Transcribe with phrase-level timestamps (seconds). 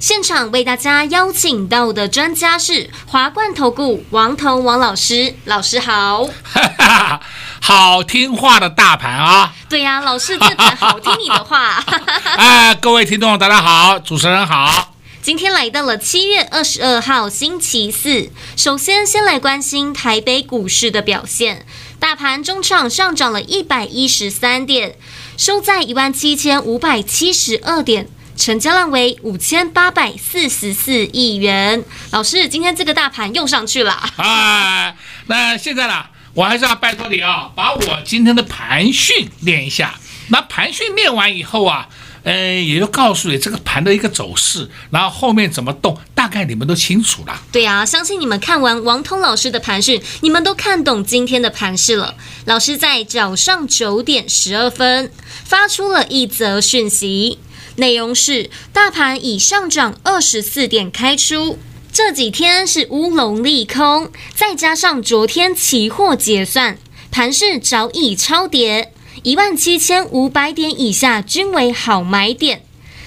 [0.00, 6.28] 现场为大家邀请到的专家是华冠投顾王彤王老师，老师好。
[7.60, 9.52] 好听话的大盘啊！
[9.68, 11.84] 对呀、啊，老师这盘好听你的话。
[12.38, 14.94] 哎，各位听众大家好，主持人好。
[15.20, 21.66] 今天来到了七月二十二号星期四，首先先来关心台北股市的表现，
[21.98, 24.96] 大盘中场上涨了一百一十三点，
[25.36, 28.08] 收在一万七千五百七十二点。
[28.38, 31.84] 成交量为五千八百四十四亿元。
[32.12, 33.92] 老师，今天这个大盘又上去了。
[34.16, 34.94] 啊，
[35.26, 39.98] 那现在呢，我还是要拜托你啊，把我今天的盘训练一下。
[40.28, 41.88] 那盘训练完以后啊，
[42.22, 47.42] 呃，也就告诉你这个盘的一个走势，然后后面怎么动，大概你们都清楚了。
[47.50, 52.14] 对啊，相信你们看完王通老师的盘讯，你们都看懂今天的盘势了。
[52.44, 55.10] 老师在早上九点十二分
[55.44, 57.40] 发出了一则讯息。
[57.78, 61.56] 内容是：大盘已上涨二十四点开出，
[61.92, 66.76] 这几天是乌龙利空，再加上昨天期货结算，
[67.12, 72.64] 盘市早已超跌，一万七千五百点以下均为好买点。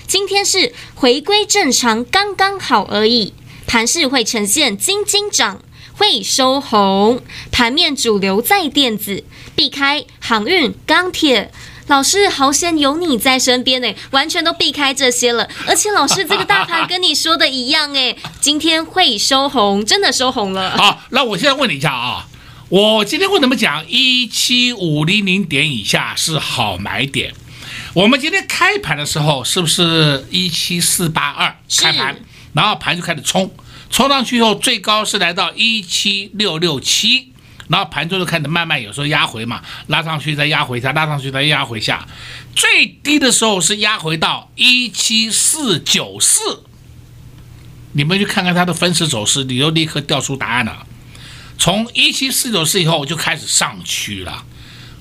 [0.08, 3.34] 今天是回归正常，刚刚好而已。
[3.68, 5.62] 盘市会呈现金金涨，
[5.98, 7.22] 会收红。
[7.52, 11.52] 盘面主流在电子，避开航运、钢铁。
[11.88, 15.50] 老师，好险有你在身边呢，完全都避开这些了。
[15.68, 20.78] 而且老师，这个大盘跟你说的一样哎，今天会收红，真的收红了。
[20.78, 22.28] 好，那我现在问你一下啊，
[22.70, 27.34] 我今天为什么讲一七五零零点以下是好买点？
[27.94, 32.16] 我们今天开盘的时候是不是一七四八二开盘，
[32.54, 33.54] 然后盘就开始冲，
[33.90, 37.31] 冲上去以后最高是来到一七六六七。
[37.72, 42.06] 然后盘中就开始慢慢，有时候压回嘛，拉上去再压回下，拉上去再压回下，
[42.54, 46.64] 最低的时候是压回到一七四九四。
[47.94, 50.86] 你们去看看它的分时走势，你就立刻调出答案了。
[51.58, 54.44] 从一七四九四以后就开始上去了。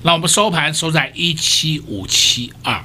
[0.03, 2.83] 那我们收盘收在一七五七二。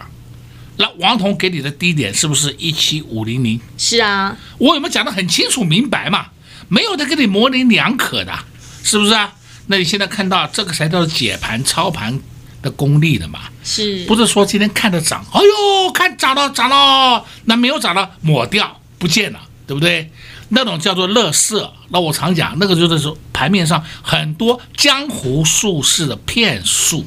[0.78, 3.60] 那王彤给你的低点是不是一七五零零？
[3.78, 6.26] 是啊，我有没有讲得很清楚明白嘛？
[6.68, 8.36] 没有的，跟你模棱两可的，
[8.82, 9.32] 是不是啊？
[9.66, 12.18] 那你现在看到这个才叫做解盘操盘
[12.62, 13.40] 的功力的嘛？
[13.64, 20.10] 是，不是说今天看着涨，哎呦，看涨了涨了，那没有涨了抹掉不见了，对不对？
[20.48, 21.72] 那种叫做乐色。
[21.88, 27.04] 那我常讲，那个就是说盘面上很多江湖术士的骗术。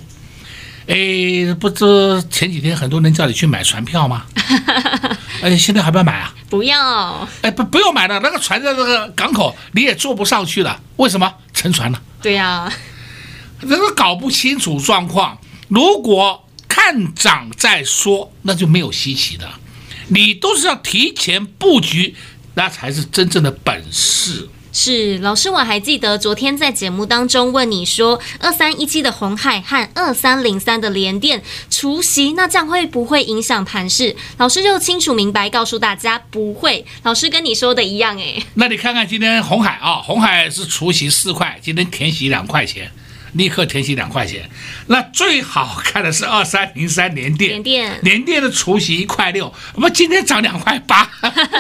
[0.90, 1.86] 哎，不知
[2.32, 4.26] 前几天很多人叫你去买船票吗？
[5.44, 6.34] 哎，现在还不要买啊？
[6.50, 7.28] 不要。
[7.44, 11.32] 哎，不不用买了，那个船在那个港口你也坐不上去了，为什么？
[11.54, 12.02] 沉船了。
[12.24, 12.74] 对呀、啊，
[13.62, 15.38] 这个搞不清楚状况。
[15.68, 19.48] 如果看涨再说，那就没有稀奇的。
[20.08, 22.16] 你都是要提前布局，
[22.56, 24.50] 那才是真正的本事。
[24.72, 34.16] 是老师，我还记得昨天在节目当中问你说，二三一七的红海和二三零三的联电除息，那这样会不会影响盘势？
[34.38, 36.86] 老师就清楚明白告诉大家不会。
[37.04, 38.44] 老师跟你说的一样诶。
[38.54, 42.92] 那你看看今天红海啊，红海是除息四块，今天填息两块钱。
[43.34, 44.50] 立刻填息两块钱，
[44.88, 51.10] 那最好看的是二三零三联电，联电联电的除息一块六，我们今天涨两块八，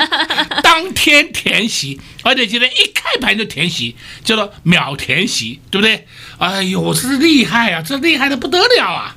[0.63, 6.07] 当天填息，而且今天一开盘就填息，叫做秒填息，对不对？
[6.37, 9.15] 哎呦，这是厉害啊，这厉害的不得了啊！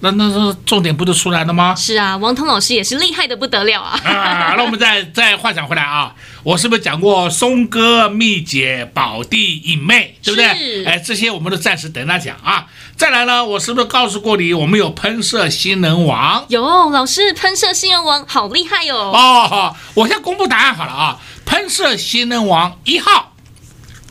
[0.00, 1.74] 那那是重点不就出来了吗？
[1.74, 3.98] 是啊，王彤老师也是厉害的不得了啊！
[4.04, 10.84] 啊，那我们再再话讲回来啊，我是不是讲过松哥、蜜姐、宝弟、影妹，对不对？
[10.84, 12.66] 哎，这些我们都暂时等他讲啊。
[12.96, 16.44] 再来呢，我是不是告诉过你，我们有喷射新人王？
[16.48, 19.12] 有，老师，喷射新人王好厉害哟、哦！
[19.14, 23.32] 哦，我先公布答案好了啊，喷射新人王一号，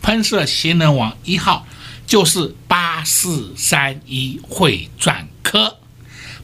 [0.01, 1.65] 喷射新人王一号
[2.06, 5.78] 就是八四三一会转科。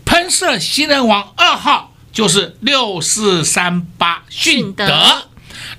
[0.06, 5.30] 喷射新能王二号就是六四三八迅德，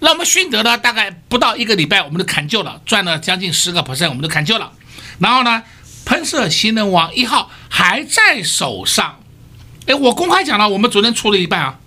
[0.00, 4.72] 那我们迅德呢，大概不到一个礼拜，我们就砍旧了，赚了将近十个 percent，我们就砍旧了。
[5.18, 5.62] 然后呢，
[6.06, 9.20] 喷射新能王一号还在手上，
[9.86, 11.78] 哎，我公开讲了，我们昨天出了一半啊，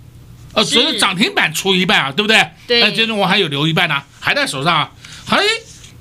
[0.52, 2.48] 呃，昨天涨停板出一半啊，对不对？
[2.66, 4.92] 对，那今天我还有留一半呢、啊，还在手上啊。
[5.28, 5.42] 哎，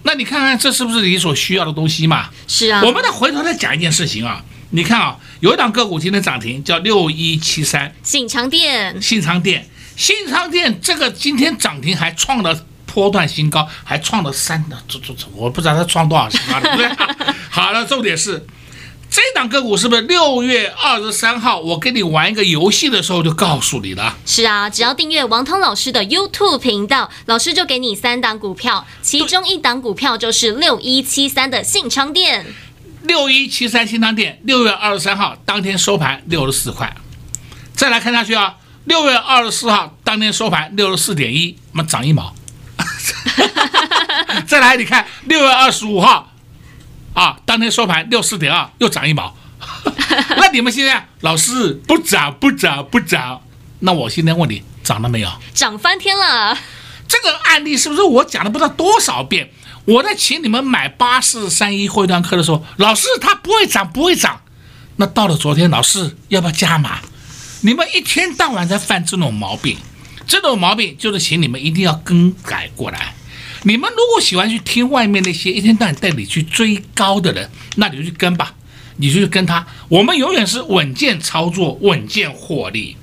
[0.05, 2.29] 那你看看这是不是你所需要的东西嘛？
[2.47, 2.81] 是啊。
[2.85, 17.33] 我们再回头再讲一件事情啊，你看啊，有一档个股今天涨停，叫六一七三，信昌店，信昌店，信昌店这个今天涨停还创了波段新高，还创了三的，这这这，我不知道它创多少新高了，对不对？
[17.49, 18.45] 好了，重点是。
[19.09, 24.17] 这档个股是不是六月二十三号我跟你玩一个游戏的时候就告诉你了？
[24.25, 32.45] 是啊，只要订阅王通老师的 YouTube 频道，老师就给你三档股票，其中一档股票就是六一七三的信昌店。
[33.03, 36.93] 六一七三新昌店，六月二十三号当天收盘六十四块。
[37.73, 42.35] 再来看下去啊，六月二十四号当天收盘六十四点一，那么涨一毛。
[44.45, 46.33] 再来你看六月二十五号。
[47.15, 49.35] 啊，当天收盘六四点二，又涨一毛。
[50.38, 53.41] 那你们现在老师不涨不涨不涨，
[53.79, 55.29] 那我现在问你涨了没有？
[55.53, 56.56] 涨翻天了。
[57.07, 59.50] 这个案例是不是我讲了不知道多少遍？
[59.85, 64.41] 我在请你们买八四三一会段课的时候，老师他不会涨不会涨。
[64.97, 67.00] 那到了昨天，老师要不要加码？
[67.62, 69.77] 你们一天到晚在犯这种毛病，
[70.27, 73.15] 这种毛病就是请你们一定要更改过来。
[73.67, 78.53] 你们如果喜欢去听外面那些一天到晚带你去追高的人，那你就去跟吧，
[78.97, 79.65] 你就去跟他。
[79.89, 82.95] 我们永远是稳健操作，稳健获利。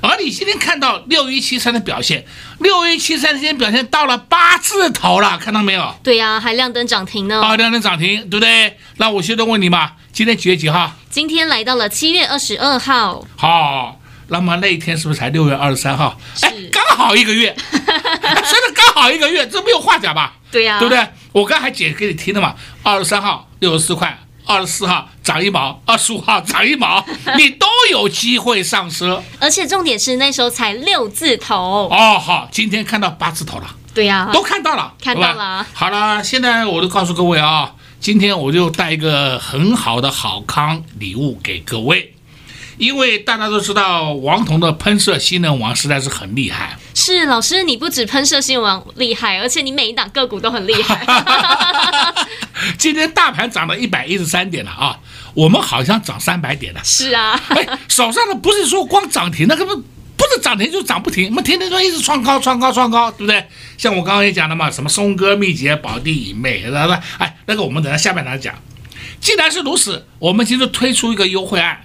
[0.00, 2.24] 而你今天看到六一七三的表现，
[2.58, 5.94] 六一七三今天表现到了八字头了，看到没有？
[6.02, 7.40] 对呀、啊，还亮灯涨停呢。
[7.40, 8.76] 啊，亮灯涨停，对不对？
[8.96, 10.94] 那我现在问你嘛，今天几月几号？
[11.08, 13.24] 今天来到了七月二十二号。
[13.36, 13.97] 好。
[14.28, 16.18] 那么那一天是不是才六月二十三号？
[16.42, 20.34] 哎，刚好一个月， 真的刚好一个月，这没有话讲吧？
[20.50, 21.06] 对呀、啊，对不对？
[21.32, 27.04] 我刚才还解给你听的嘛，二十三号六十四块，二十四号涨一毛，二十五号涨一毛，
[27.36, 29.22] 你都有机会上车。
[29.38, 31.88] 而且重点是那时候才六字头。
[31.90, 33.76] 哦，好，今天看到八字头了。
[33.94, 35.66] 对呀、啊，都看到了，看到了。
[35.72, 42.14] 好了，现在我就告诉各位啊，今天我就带一个很好的好康礼物给各位。
[42.78, 46.78] 因为大家都知道王彤的喷射新能王实在是很厉害。
[46.94, 51.04] 是老师，你不止喷射新能王厉害，而且你每一档个股都很厉害。
[52.78, 54.98] 今天大盘涨了一百一十三点了啊，
[55.34, 56.80] 我们好像涨三百点了。
[56.84, 63.44] 是啊，哎，手上的不是说光涨停，那个不不是涨停就涨不停，我们天天说一直创高、创高、创高，对不对？
[63.76, 67.00] 像我刚刚也讲了嘛，什么松哥、密捷、宝地、美，对吧？
[67.18, 68.54] 哎，那个我们等下下半场讲。
[69.20, 71.80] 既然是如此，我们今天推出一个优惠案。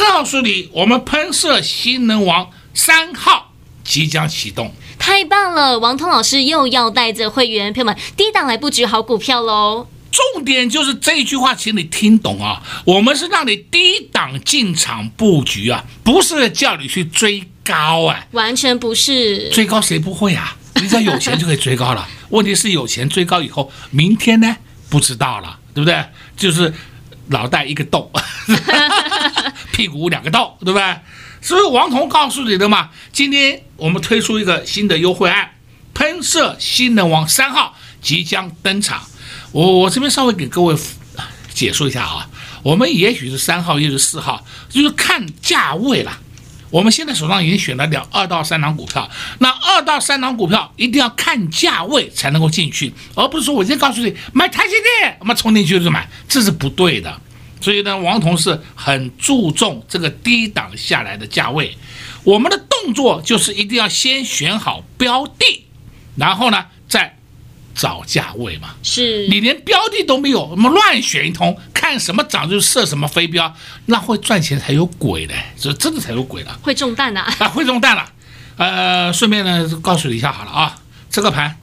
[0.00, 3.52] 告诉你，我们喷射新能王三号
[3.84, 5.78] 即将启动，太棒了！
[5.78, 9.86] 王通老师又要带着会员朋友们低档来布局好股票喽。
[10.10, 12.62] 重点就是这一句话，请你听懂啊！
[12.84, 19.50] 我们是让你低档进场布局啊，不是叫你去追高啊，完全不是。
[19.50, 20.56] 追高谁不会啊？
[20.76, 22.08] 你只要有钱就可以追高了。
[22.30, 24.56] 问题是有钱追高以后，明天呢？
[24.88, 26.04] 不知道了，对不对？
[26.36, 26.72] 就是。
[27.30, 28.10] 脑袋一个洞，
[29.72, 31.00] 屁股两个洞，对吧？
[31.40, 35.52] 所以王彤告诉你的嘛，今天我们推出一个新的优惠案，
[35.94, 39.02] 喷射新能王三号即将登场。
[39.52, 40.76] 我我这边稍微给各位
[41.54, 42.28] 解说一下啊，
[42.62, 46.18] 我们也许是三号，也许是四号，就是看价位了。
[46.70, 57.20] 我们现在手上已经选了两二到三档股票，那二到三档股票一定要看价位才能够进去，而不是说我先告诉你买台积电，我们冲进去就买，这是不对的。
[57.60, 61.76] 所以呢，王彤是很注重这个低档下来的价位。
[62.24, 65.66] 我们的动作就是一定要先选好标的，
[66.16, 66.66] 然后呢。
[67.80, 73.54] 找价位嘛，是你连标的都没有，我们乱选一通，看什么涨就设什么飞镖，
[73.86, 78.04] 那会赚钱才有鬼的，这真的才有鬼了，会中弹的啊，啊，会中弹了。
[78.58, 80.76] 呃，顺便呢告诉你一下好了啊，
[81.08, 81.56] 这个盘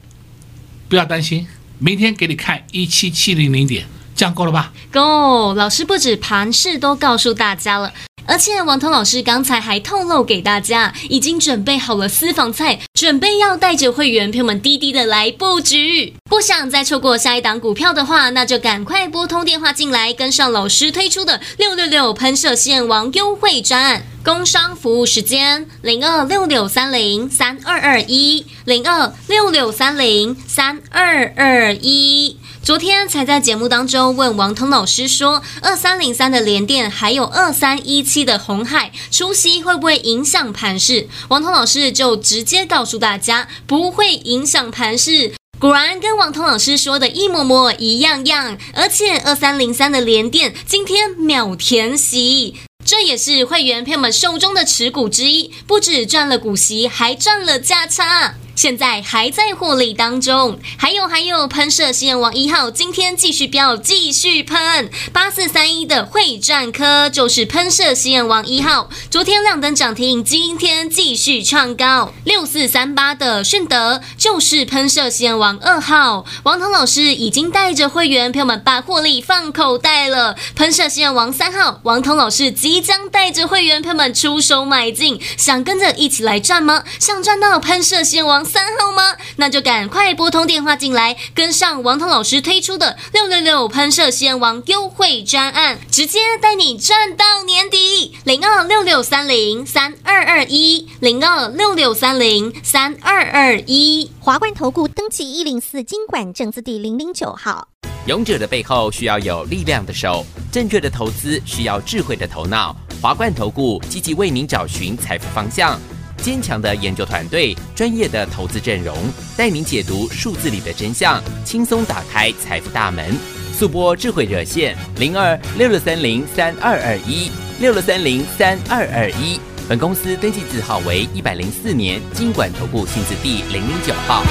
[0.90, 1.48] 不要担心，
[1.78, 4.74] 明天给你看一七七零零点，这样够了吧？
[4.92, 7.94] 够，老师不止盘势都告诉大家了。
[8.28, 16.14] 而且王彤老师刚才还透露给大家，已经准备好了私房菜，准备要带着会员朋友们滴滴的来布局。
[16.30, 24.04] 不想再错过下一档股票的话，那就赶快拨通电话进来，跟上老师推出的六六六喷射线王优惠专案。
[24.24, 32.38] 工商服务时间零二六六三零三二二一零二六六三零三二二一。
[32.68, 41.08] 昨天才在节目当中问王通老师说，二三零三的联电还有二三一七的红海出息会不会影响盘势？
[41.30, 45.34] 王通老师就直接告诉大家不会影响盘势。
[45.58, 58.36] 果然跟王通老师说的一模模一样样，而且二三零三的联电今天秒填息，这也是会员朋友们手中的持股之一，不止赚了股息，还赚了价差。
[58.58, 60.60] 现在还在获利当中。
[60.78, 64.90] 还有还有，喷射实验王一号今天继续飙，继续喷。
[65.14, 72.12] 八四三一的会战科就是喷射实验王一号，昨天亮灯涨停，今天继续创高。
[72.24, 80.36] 六四三八的顺德就是喷射实验王二号，王彤老师已经带着会员朋友们把获利放口袋了。
[80.56, 86.84] 喷射实验王三号，王彤老师即将带着会员朋友们出手买进，想跟着一起来赚吗？
[87.00, 89.16] 想赚到喷射实验王三号吗？
[89.36, 98.16] 那就赶快拨通电话进来，跟上王涛老师推出的六六六喷射实验王优惠专案，直接带你赚到年底。
[98.24, 104.10] 零二六六三零三二二一，零二六六三零三二二一。
[104.20, 107.68] 华冠投顾登记一零四经管证字第零零九号。
[108.08, 112.76] 勇者的背后需要有力量的手，正确的投资需要智慧的头脑。
[113.02, 115.80] 华冠投顾积极为您找寻财富方向，
[116.18, 118.96] 坚强的研究团队，专业的投资阵容，
[119.36, 123.16] 带您解读数字里的真相，轻松打开财富大门。
[123.54, 129.40] 速拨智慧热线零二六六三零三二二一六六三零三二二一。
[129.68, 134.24] 本公司登记字号为一百零四年金管投顾新字第零零九号。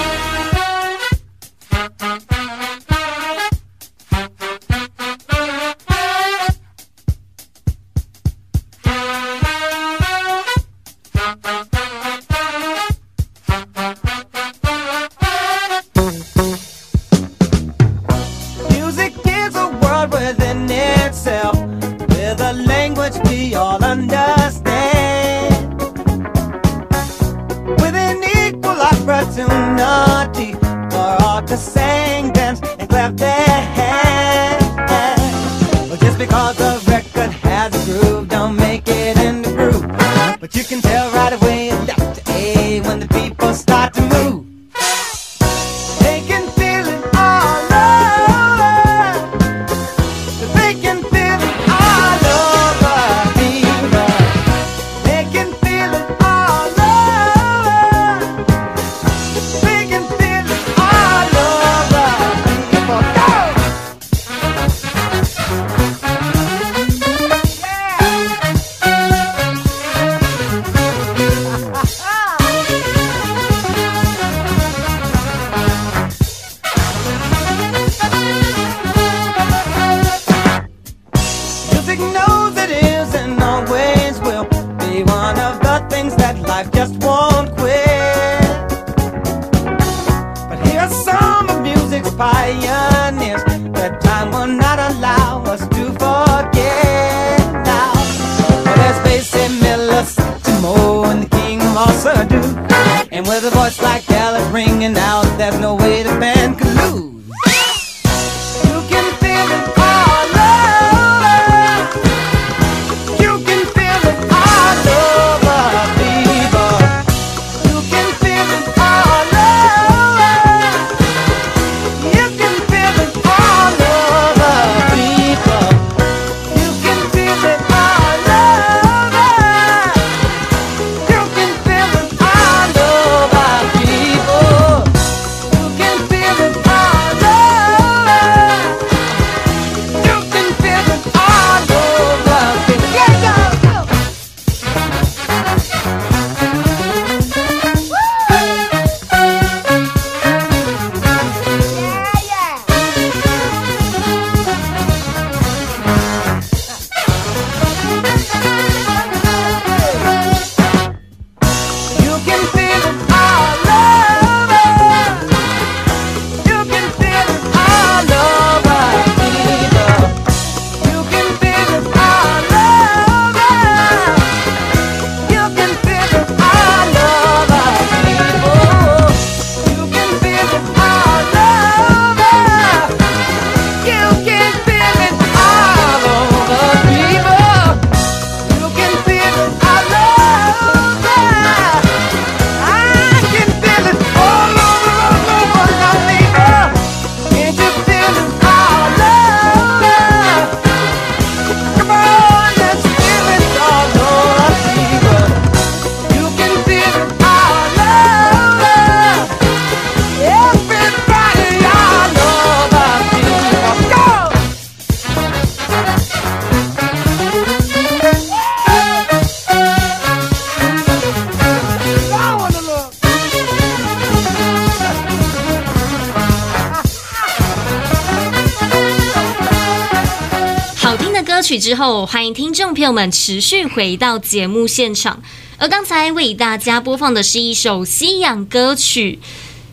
[231.46, 235.22] 曲之后，欢迎听众朋友们持续回到节目现场。
[235.58, 239.20] 而刚才为大家播放的是一首西洋歌曲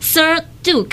[0.00, 0.86] Sir Duke》。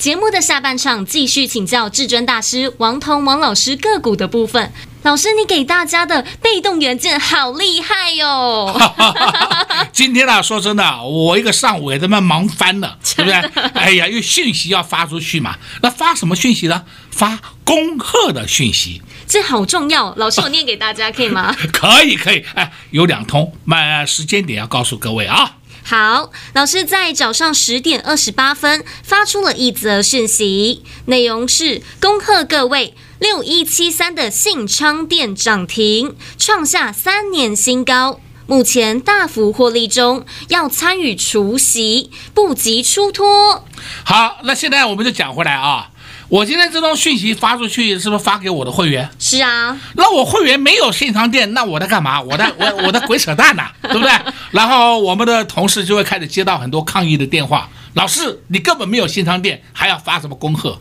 [0.00, 4.72] 节目的下半场继续请教至尊大师王彤王老师个股的部分。
[5.02, 8.94] 老师，你给大家的被动元件好厉害哟、哦！
[9.92, 13.34] 今天啊，说真的，我一个上午也他妈忙翻了， 对不对？
[13.74, 16.84] 哎呀，因为讯息要发出去嘛，那发什么讯息呢？
[17.10, 20.14] 发恭贺的讯息，这好重要。
[20.18, 21.56] 老师，我念给大家可以吗？
[21.72, 22.44] 可以，可以。
[22.54, 25.56] 哎，有两通，那时间点要告诉各位啊。
[25.82, 43.64] 好，老师在早上十点二十八分发出了一则讯息，内容是恭贺各位六一七三的信昌店涨停，创下三年新高，目前大幅获利中，要参与除息，不急出脱。
[44.04, 45.88] 好，那现在我们就讲回来啊。
[46.32, 49.06] 我今天这通讯息发出去，是不是发给我的会员？
[49.18, 49.78] 是啊。
[49.96, 52.22] 那我会员没有信昌电，那我在干嘛？
[52.22, 54.10] 我在我 我在鬼扯淡呢、啊，对不对？
[54.50, 57.68] 然后我们的同事就会开始接到很多抗议的电话。
[57.92, 60.80] 老师，你根本没有信昌电，还要发什么恭贺？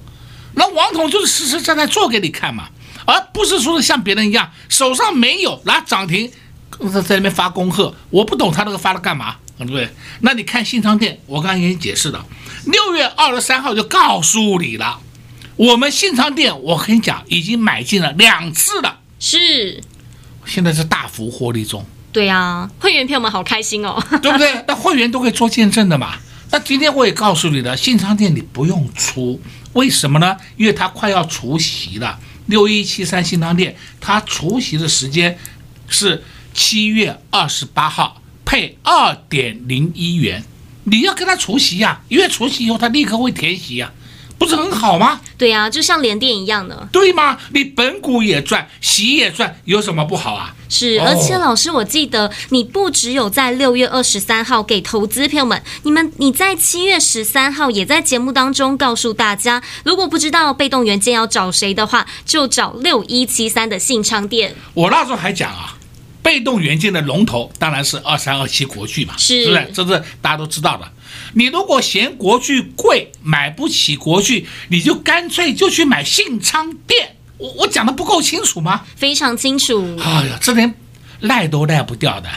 [0.53, 2.69] 那王彤就是实实在在做给你看嘛，
[3.05, 6.31] 而不是说是像别人一样手上没有拿涨停，
[6.93, 7.93] 在在那边发恭贺。
[8.09, 9.89] 我不懂他那个发了干嘛，对不对？
[10.21, 12.25] 那你看新昌店，我刚才给你解释了，
[12.63, 14.97] 六月二十三号就告诉你了。
[15.61, 19.79] 我们信昌店，我跟你讲，已经买进了两次了，是，
[20.43, 21.85] 现在是大幅获利中。
[22.11, 24.65] 对啊，会员朋友们好开心哦， 对不对？
[24.67, 26.15] 那会员都可以做见证的嘛。
[26.49, 29.39] 那今天我也告诉你了，信昌店你不用出，
[29.73, 30.35] 为什么呢？
[30.57, 32.19] 因为它快要除夕了。
[32.47, 35.37] 六一七三信昌店，它除夕的时间
[35.87, 36.23] 是
[36.55, 40.43] 七月二十八号，配二点零一元。
[40.85, 44.00] 你要跟他除夕呀、啊，因为除夕以后，他立刻会填息呀、啊。
[44.41, 45.21] 不是很好吗？
[45.37, 47.37] 对呀、啊，就像联电一样的，对吗？
[47.53, 50.55] 你本股也赚，息也赚，有什么不好啊？
[50.67, 64.55] 是，而且老师，我记得你不只有在六月二十三号给投资朋友们，你们你在七月十三号也在节目当中告诉大家，如果不知道被动元件要找谁的话，就找六一七三的信昌电。
[64.73, 65.77] 我那时候还讲啊。
[66.23, 69.71] 被动元件的龙头当然是二三二七国巨嘛，是不是？
[69.73, 70.87] 这是大家都知道的。
[71.33, 77.15] 你如果嫌国巨贵，买不起国巨，你就干脆就去买信昌店。
[77.37, 78.85] 我我讲的不够清楚吗？
[78.95, 79.97] 非常清楚。
[79.99, 80.73] 哎呀，这连
[81.21, 82.29] 赖都赖不掉的。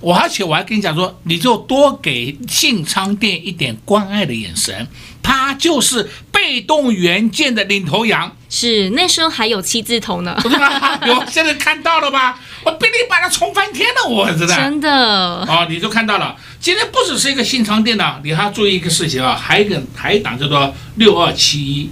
[0.00, 4.86] 我而且我还跟你讲说，你就多给信昌店一点关爱的眼神，
[5.24, 8.36] 它就是被动元件的领头羊。
[8.48, 10.38] 是，那时候还有七字头呢。
[11.06, 12.38] 有，现在看到了吧？
[12.62, 14.54] 我被你把它冲翻天了，我知道。
[14.54, 14.90] 真的。
[14.90, 16.36] 哦，你就看到了。
[16.60, 21.90] 今天不只是一个新昌电呢，你还要注意一个事情啊，还有一个还有一档叫做六二七一，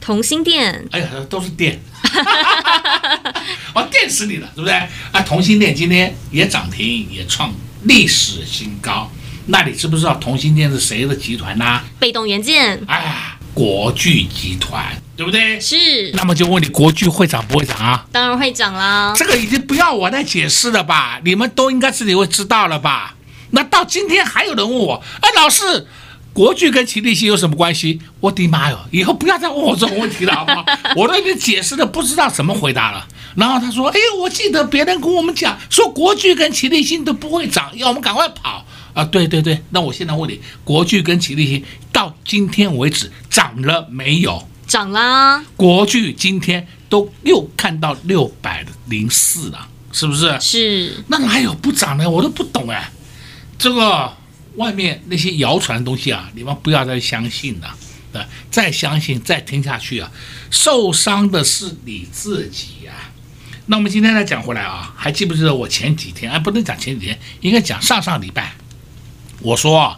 [0.00, 0.84] 同心电。
[0.90, 1.80] 哎呀，都是电。
[3.74, 4.74] 哦，电死你了，对不对？
[5.12, 7.52] 啊，同心电今天也涨停，也创
[7.84, 9.10] 历史新高。
[9.46, 11.84] 那你知不知道同心电是谁的集团呢、啊？
[11.98, 12.80] 被动元件。
[12.86, 14.84] 哎呀，国巨集团，
[15.16, 15.60] 对不对？
[15.60, 16.10] 是。
[16.12, 18.06] 那么就问你，国巨会涨不会涨啊？
[18.10, 19.12] 当然会涨啦。
[19.16, 21.20] 这个已经不要我再解释了吧？
[21.24, 23.14] 你们都应该自己会知道了吧？
[23.50, 25.86] 那到今天还有人问我，哎，老师。
[26.32, 28.00] 国巨跟奇力新有什么关系？
[28.18, 28.76] 我的妈哟！
[28.90, 30.64] 以后不要再问我这种问题了，好不好？
[30.96, 33.06] 我都已经解释的不知道怎么回答了。
[33.36, 44.48] 然后他说：“哎，我记得别人跟我们讲说，国巨跟奇力新都不会涨，要我们赶快跑啊！”对对对，那我现在问你，国巨跟奇力新到今天为止涨了没有？
[44.66, 45.44] 涨啦！
[45.56, 50.40] 国巨今天都又看到六百零四了，是不是？
[50.40, 51.04] 是。
[51.08, 52.08] 那哪有不涨的？
[52.08, 52.90] 我都不懂哎，
[53.58, 54.14] 这个。
[54.56, 57.66] 外面那些谣传的东西啊，你们不要再相信了，
[58.12, 60.08] 啊，再相信再听下去啊，
[60.48, 63.10] 受伤的是你自己呀，啊。
[63.66, 66.30] 那我们今天再讲回来啊，还记不记得我前几天？
[66.30, 68.54] 哎，不能讲前几天，应该讲上上礼拜，
[69.44, 69.96] 我说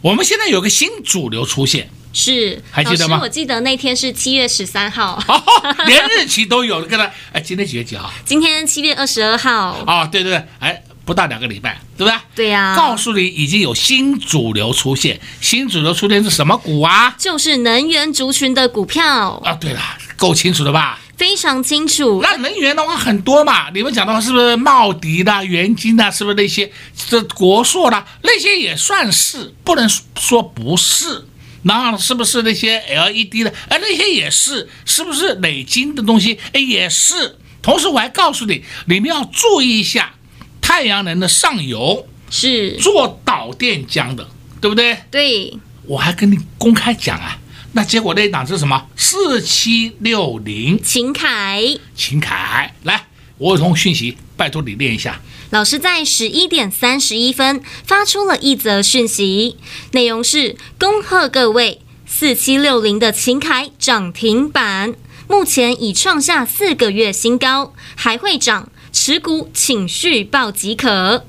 [0.00, 3.18] 我们现在有个新主流出现，是还记得吗？
[3.20, 5.42] 我记得那天是七月十三号， 哦，
[5.86, 8.10] 连日期都有，跟他哎，今天几月几号？
[8.24, 9.76] 今天七月二十二号。
[9.86, 10.82] 哦，对对对，哎。
[11.06, 12.18] 不到两个礼拜，对不对？
[12.34, 12.76] 对呀、啊。
[12.76, 15.20] 告诉你，已经有新主流出现。
[15.40, 17.14] 新主流出现是什么股啊？
[17.16, 19.54] 就是能源族群的股票啊。
[19.54, 19.80] 对了，
[20.16, 20.98] 够清楚了吧？
[21.16, 22.20] 非常清楚。
[22.22, 26.10] 那能源的话很多嘛，你们讲的话是不是茂迪的、元晶的？
[26.12, 26.70] 是不是那些
[27.08, 31.24] 这国硕的那些也算是，不能说不是。
[31.62, 33.52] 然后是不是那些 LED 的？
[33.68, 36.38] 哎，那些也是，是不是磊晶的东西？
[36.52, 37.36] 哎，也是。
[37.60, 40.12] 同时我还告诉你，你们要注意一下。
[40.60, 44.28] 太阳能的上游是做导电浆的，
[44.60, 44.98] 对不对？
[45.12, 47.38] 对，我还跟你公开讲啊，
[47.72, 48.86] 那结果那一档是什么？
[48.96, 51.62] 四七六零，秦凯，
[51.94, 55.20] 秦凯，来，我有通讯息，拜托你念一下。
[55.50, 59.56] 老师在十一点三十一分发出了一则讯息，
[59.92, 64.94] 内容是：恭贺各位，四七六零的秦凯涨停板，
[65.28, 71.26] 目前已创下四个月新高，还会涨，持股请续报即可。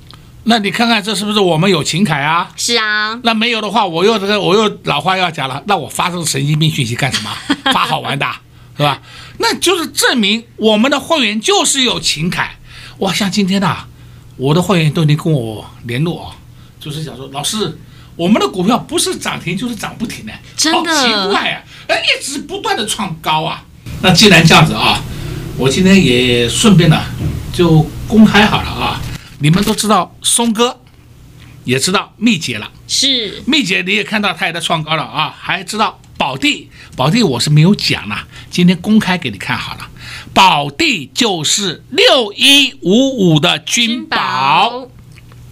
[0.49, 2.49] 那你看看这是不是我们有勤凯啊？
[2.55, 3.19] 是啊。
[3.23, 7.29] 那没有的话，我又这个我又老话要讲了，那我发这个神经病讯息干什么？
[7.73, 8.25] 发好玩的，
[8.77, 9.01] 是吧？
[9.39, 12.57] 那就是证明我们的会员就是有勤凯。
[12.99, 13.87] 哇，像今天呐、啊。
[14.37, 16.29] 我的会员都已经跟我联络啊，
[16.79, 17.75] 就是想说，老师，
[18.15, 23.63] 我们的股票不是涨停就是涨不停的，真的好奇怪啊，哎，一直不断的创高啊。
[24.03, 25.01] 那既然这样子啊，
[25.57, 27.01] 我今天也顺便呢
[27.51, 29.01] 就公开好了啊，
[29.39, 30.79] 你们都知道松哥，
[31.63, 39.87] 也知道蜜姐了，是蜜姐你也看到她也在创高了啊，还知道宝地，宝地我是没有讲了，今天公开给你看好了。
[40.33, 44.87] 宝地就是六一五五的君宝，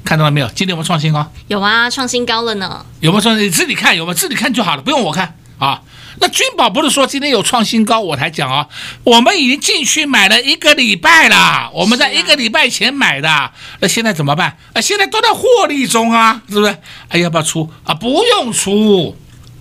[0.03, 0.47] 看到了没有？
[0.49, 2.83] 今天我们创新高，有啊，创新高了呢。
[3.01, 3.45] 有没有创新？
[3.45, 4.13] 你自己看有没有？
[4.15, 5.81] 自己看就好了，不用我看啊。
[6.19, 8.67] 那君宝不是说今天有创新高我才讲啊，
[9.03, 14.57] 我们已经进去买了一个礼拜了，我们在一个礼拜前买的，啊、那现在怎么办？
[14.73, 16.77] 啊，现在都在获利中啊，是不是？
[17.09, 17.93] 哎，要不要出啊？
[17.93, 19.15] 不用出。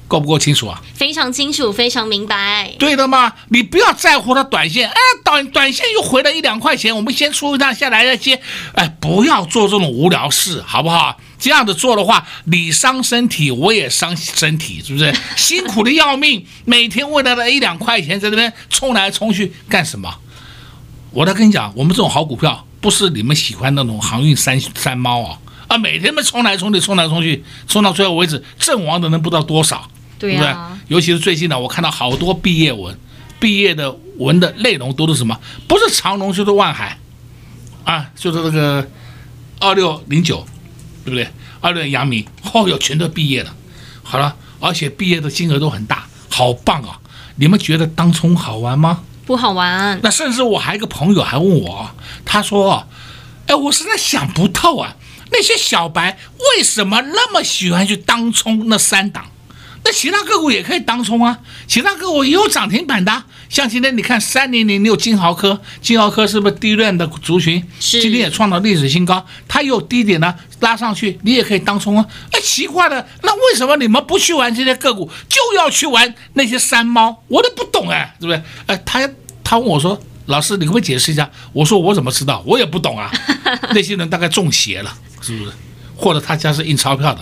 [0.06, 0.80] 够不够清楚啊？
[0.94, 2.70] 非常清楚，非常明白。
[2.78, 8.38] 对的嘛，你不要在乎它短线，哎，短短线又回了一两块钱，我们先出一趟下来再接，
[8.74, 11.16] 哎，不要做这种无聊事，好不好？
[11.38, 15.14] 这样子做的话，你伤身体，我也伤身体，是不是？
[15.36, 20.14] 辛苦的要命，每天为了那一两块钱在那边冲来冲去干什么？
[21.10, 29.88] 我再跟你讲，我们这种好股票不是你们喜欢那种航运三三猫啊啊，每天们冲来冲去，冲来冲去，冲到最后为止，阵亡的人不知道多少。
[30.16, 30.54] 对不对？
[30.88, 32.96] 尤其是最近呢，我看到好多毕业文，
[33.38, 35.38] 毕业的文的内容都是什么？
[35.68, 36.96] 不是长隆就是万海，
[37.82, 38.88] 啊，就是那个
[39.58, 40.46] 二六零九，
[41.04, 41.28] 对不对？
[41.60, 43.54] 二六阳明，哦哟全都毕业了。
[44.02, 46.98] 好了，而且毕业的金额都很大，好棒啊！
[47.36, 49.02] 你们觉得当冲好玩吗？
[49.26, 49.98] 不好玩。
[50.02, 51.90] 那甚至我还有一个朋友还问我，
[52.24, 52.86] 他说
[53.48, 54.96] ：“哎，我实在想不透啊，
[55.32, 56.18] 那些小白
[56.56, 59.26] 为什么那么喜欢去当冲那三档？”
[59.86, 67.62] 那其他个股也可以当冲啊，其他个股也有涨停板的，像今天你看三零零六金豪科，金豪科是不是低润的族群？
[67.78, 72.06] 是，今天也创了历史新高，它有低点呢，拉上去你也可以当冲啊。
[72.32, 77.22] 哎，奇怪了，那为什么你们不去玩这些个股，就要去玩那些山猫？
[77.28, 78.42] 我都不懂哎，对不对？
[78.64, 79.06] 哎，他
[79.44, 81.30] 他问我说，老师你可不可以解释一下？
[81.52, 82.42] 我说我怎么知道？
[82.46, 83.12] 我也不懂啊。
[83.74, 85.52] 那些人大概中邪了，是不是？
[85.94, 87.20] 或者他家是印钞票的？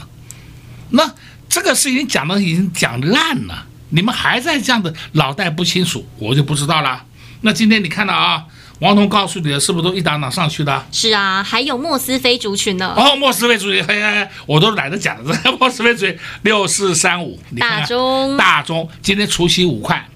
[0.91, 1.13] 那。
[1.53, 7.05] 这个事情讲的已经讲烂了，你们还在这样的脑袋不清楚，我就不知道了。
[7.43, 8.43] 那今天你看到啊，
[8.79, 10.87] 王彤告诉你的是不是都一档档上去的？
[10.91, 12.95] 是啊，还有莫斯菲族群呢。
[12.97, 15.39] 哦，莫斯菲族群，嘿嘿嘿，我都懒得讲了。
[15.45, 20.09] 这 莫斯菲族群六四三五，大中大中今天除夕五块，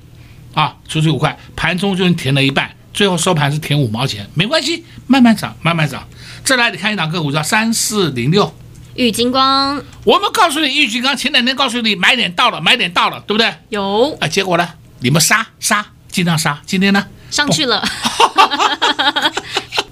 [0.54, 6.02] 啊，除息五块，盘中就填了一半，最后收盘是填五毛钱，没关系，慢慢涨，慢慢涨。
[6.42, 8.50] 再来，你看一档个股叫三四零六。
[8.96, 13.52] 玉金光，我们告诉你，玉金光前两天告诉你买点到了，买点到了，对不对？
[13.68, 14.66] 有啊，结果呢？
[15.00, 16.60] 你们杀杀，尽量杀。
[16.64, 17.06] 今天呢？
[17.30, 17.86] 上去了。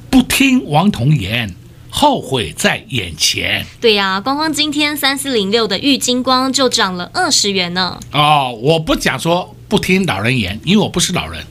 [0.08, 1.54] 不 听王彤言，
[1.90, 3.66] 后悔在眼前。
[3.78, 8.00] 对呀、啊，光光今天三四零六的玉金光就涨了二十元呢。
[8.12, 11.44] 哦，我不讲说不听老人言，因为我不是老人，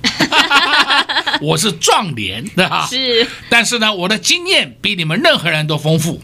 [1.39, 2.87] 我是壮年，对吧？
[2.89, 3.27] 是。
[3.47, 6.19] 但是呢，我的经验比你们任何人都丰富。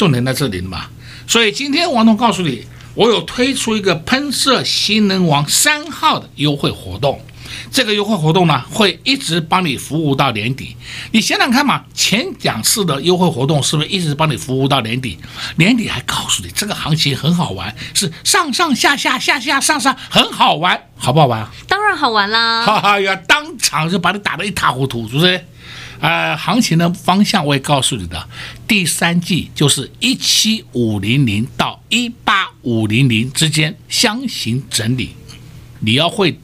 [0.00, 0.86] 重点在这里嘛，
[1.26, 7.20] 所以今天王彤告诉你，我有推出一个喷射新能王三号的优惠活动，
[7.70, 10.74] 这个优惠活动呢，会一直帮你服务到年底。
[11.12, 15.18] 你想想看嘛，前两次的优惠活动是不是一直帮你服务到年底？
[15.56, 21.50] 年底还告诉你这个行情很好玩，是上上下下下下上上很好玩，好不好玩啊？
[21.68, 22.64] 当然好玩啦！
[22.64, 25.44] 哈哈呀，当场就把你打得一塌糊涂，是不是？
[26.00, 28.28] 呃，行情的方向我也告诉你的，
[28.66, 35.14] 第三季就是一七五零零到一八五零零之间箱型整理，
[35.80, 36.38] 你要会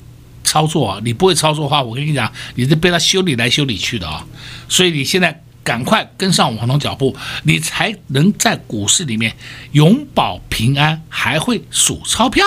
[0.45, 4.27] 操作啊，你不会操作的话，我跟你讲，你是被他修理来修理去的啊，
[4.69, 9.35] 所以你现在赶快跟上王彤脚步，你才能在股市里面
[9.73, 12.45] 永保平安，还会数钞票。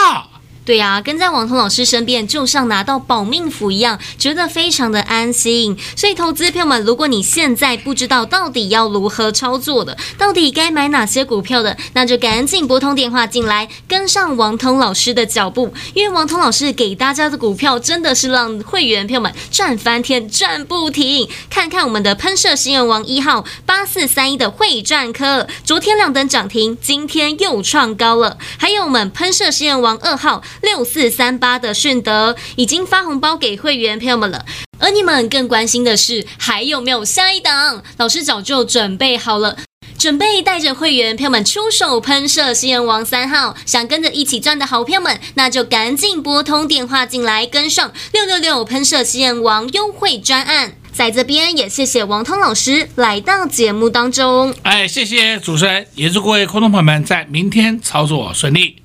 [0.70, 5.76] 对呀、啊，跟在王彤老师身边，就像拿到保命符一样，觉得非常的安心。
[5.96, 15.74] 所以，投资朋友们，如果你现在不知道到底要如何操作的，到底该买哪些股票的，那就赶紧拨通电话进来，跟上王彤老师的脚步。
[15.96, 21.28] 因为王彤老师给大家的股票，真的是让会员朋友们赚翻天，赚不停。
[21.50, 28.38] 看看我们的喷射实验王一号八四三一的会赚科，昨天亮灯涨停，今天又创高了。
[28.60, 30.44] 还有我们喷射实验王二号。
[30.62, 34.46] 六四三八的顺德已经发红包给会员朋友们了，
[34.78, 37.84] 而你们更关心的是还有没有下一档？
[37.98, 39.58] 老师早就准备好了，
[39.98, 50.74] 准备带着会员朋友们出手喷射实验王三号，想跟着一起赚的好朋友们，那就赶紧拨通电话进来跟上六六六喷射实验王优惠专案。
[50.92, 58.82] 在这边也谢谢王通老师来到节目当中，哎，谢谢主持人，也祝各位观众朋友们在明天操作顺利。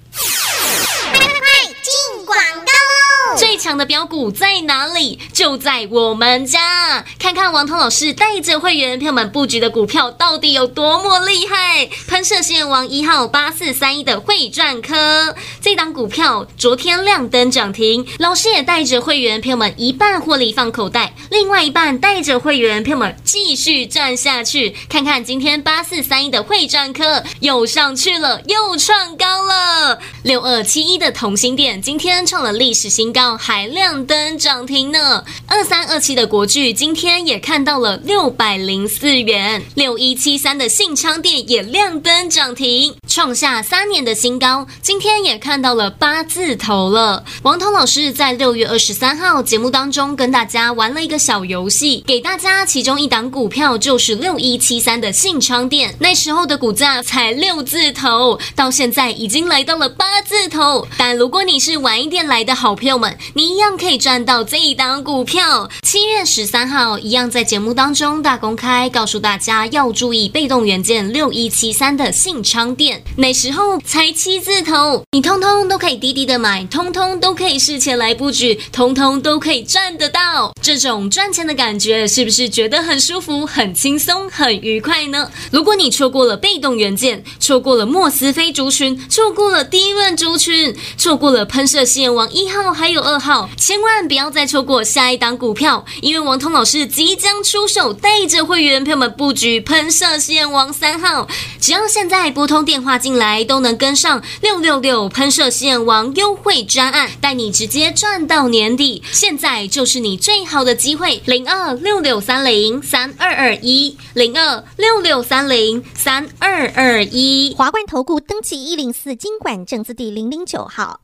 [3.37, 5.19] 最强的标股在哪里？
[5.33, 7.05] 就在我们家！
[7.19, 11.89] 看看王彤老师带着会员朋友们布局的股票到底有多么厉害！
[12.07, 24.77] 喷射实验王一号八四三一的会赚科，这档股票昨天亮灯涨停，老师也带着会员朋友们一半获利放口袋，另外一半带着会员朋友们继续赚下去。
[24.89, 29.99] 看看今天八四三一的会赚科又上去了，又创高了。
[30.23, 33.24] 六二七一的同心店今天创了历史新高。
[33.39, 47.25] 还亮灯涨停呢，二三二七的国巨今天也看到了六百零四元，六一七三的信昌电也亮灯涨停，创下三年的新高，今天也看到了八字头了。
[47.43, 60.87] 王彤老师在六月二十三号节目当中跟大家玩了一个小游戏，给大家其中一档股票就是六一七三的信昌电，那时候的股价才六字头，到现在已经来到了八字头。
[60.99, 65.69] 但如果你是晚一点来的好朋友们，你一样可以赚到这一档股票。
[65.83, 80.53] 七月十三号，一样在节目当中大公开，告诉大家要注意被动元件六一七三的信昌店，那时候才七字头，你通通都可以低低的买，通通都可以事前来布局，通通都可以赚得到。
[80.61, 85.31] 这种赚钱的感觉，是不是觉得很舒服、很轻松、很愉快呢？
[85.51, 93.15] 如果你错过了被动元件，错过了莫斯菲族群，错过了低润族群，错过了喷射实验王一号还有二。
[93.25, 101.27] 号，千万不要再错过下一档股票，因为王通老师即将出手，带着会员朋友们布局喷射实验王三号。
[101.59, 109.03] 只要现在拨通电话进来，都能跟上六六六喷射实验王优惠专案，带你直接赚到年底。
[109.11, 117.55] 现在就是你最好的机会，零二六六三零三二二一，零二六六三零三二二一。
[117.57, 121.04] 华冠投顾登记一零四金管证字第零零九号。